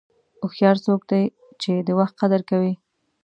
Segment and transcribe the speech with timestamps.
[0.41, 1.23] هوښیار څوک دی
[1.61, 2.73] چې د وخت قدر کوي.